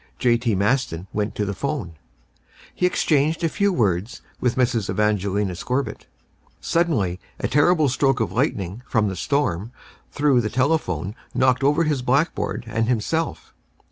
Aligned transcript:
J.T. 0.17 0.55
Maston 0.55 1.05
went 1.13 1.35
to 1.35 1.45
the 1.45 1.53
phone. 1.53 1.93
He 2.73 2.87
exchanged 2.87 3.43
a 3.43 3.47
few 3.49 3.71
words 3.71 4.23
with 4.39 4.55
Mrs. 4.55 4.89
Evangelina 4.89 5.53
Scorbitt. 5.53 6.07
Suddenly 6.59 7.19
a 7.39 7.47
terrible 7.47 7.87
stroke 7.87 8.19
of 8.19 8.31
lightning 8.31 8.81
from 8.87 9.09
the 9.09 9.15
storm 9.15 9.71
through 10.11 10.41
the 10.41 10.49
telephone 10.49 11.13
knocked 11.35 11.63
over 11.63 11.83
his 11.83 12.01
blackboard 12.01 12.63
and 12.67 12.87
himself. 12.89 13.53